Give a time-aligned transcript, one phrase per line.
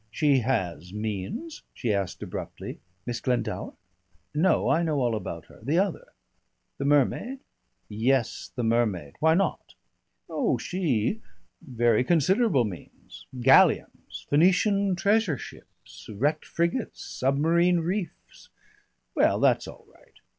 [0.09, 2.79] "She has means?" she asked abruptly.
[3.05, 3.73] "Miss Glendower?"
[4.33, 4.67] "No.
[4.67, 5.59] I know all about her.
[5.61, 6.07] The other?"
[6.79, 7.41] "The mermaid?"
[7.87, 9.13] "Yes, the mermaid.
[9.19, 9.75] Why not?"
[10.27, 11.21] "Oh, she
[11.61, 13.27] Very considerable means.
[13.41, 14.25] Galleons.
[14.27, 18.49] Phoenician treasure ships, wrecked frigates, submarine reefs"
[19.15, 20.17] "Well, that's all right.